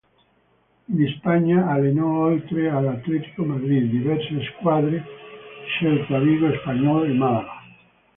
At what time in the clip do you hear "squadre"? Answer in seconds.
4.57-5.05